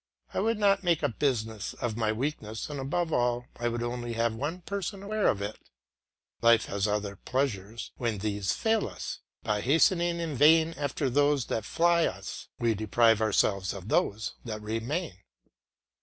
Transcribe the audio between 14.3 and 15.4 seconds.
that remain.